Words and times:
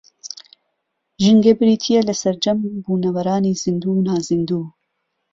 ژینگە 1.21 1.53
بریتییە 1.59 2.01
لە 2.09 2.13
سەرجەم 2.21 2.57
بوونەوەرانی 2.83 3.59
زیندوو 3.63 3.93
و 3.97 4.05
نازیندوو 4.07 4.65